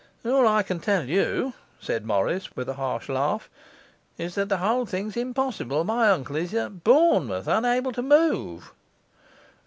'All 0.25 0.47
I 0.47 0.63
can 0.63 0.79
tell 0.79 1.07
you,' 1.07 1.53
said 1.79 2.07
Morris, 2.07 2.55
with 2.55 2.67
a 2.67 2.73
harsh 2.73 3.07
laugh,' 3.07 3.51
is 4.17 4.33
that 4.33 4.49
the 4.49 4.57
whole 4.57 4.83
thing's 4.87 5.15
impossible. 5.15 5.83
My 5.83 6.09
uncle 6.09 6.37
is 6.37 6.55
at 6.55 6.83
Bournemouth, 6.83 7.47
unable 7.47 7.91
to 7.91 8.01
move. 8.01 8.73